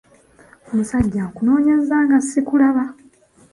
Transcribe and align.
Musajja 0.75 1.23
nkunoonyezza 1.29 1.95
nga 2.05 2.17
sikulaba. 2.29 2.83